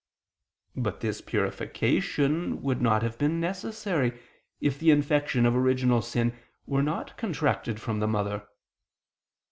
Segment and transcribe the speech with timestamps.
[0.75, 4.19] But this purification would not have been necessary,
[4.59, 6.35] if the infection of original sin
[6.65, 8.47] were not contracted from the mother.